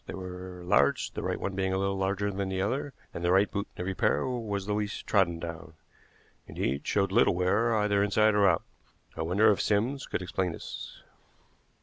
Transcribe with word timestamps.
They 0.07 0.15
were 0.15 0.63
large, 0.63 1.11
the 1.11 1.21
right 1.21 1.39
one 1.39 1.53
being 1.53 1.73
a 1.73 1.77
little 1.77 1.95
larger 1.95 2.31
than 2.31 2.49
the 2.49 2.59
other, 2.59 2.91
and 3.13 3.23
the 3.23 3.31
right 3.31 3.51
boot 3.51 3.67
in 3.75 3.81
every 3.81 3.93
pair 3.93 4.25
was 4.25 4.65
the 4.65 4.73
least 4.73 5.05
trodden 5.05 5.37
down 5.37 5.75
indeed, 6.47 6.87
showed 6.87 7.11
little 7.11 7.35
wear 7.35 7.75
either 7.77 8.01
inside 8.01 8.33
or 8.33 8.47
out. 8.49 8.63
I 9.15 9.21
wonder 9.21 9.51
if 9.51 9.61
Sims 9.61 10.07
could 10.07 10.23
explain 10.23 10.53
this?" 10.53 11.03